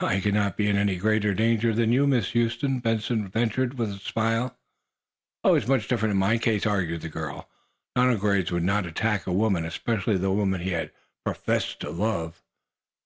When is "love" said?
11.88-12.42